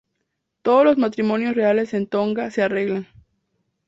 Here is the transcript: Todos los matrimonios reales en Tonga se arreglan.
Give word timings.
Todos 0.63 0.83
los 0.83 0.97
matrimonios 0.97 1.53
reales 1.53 1.93
en 1.93 2.07
Tonga 2.07 2.49
se 2.49 2.63
arreglan. 2.63 3.05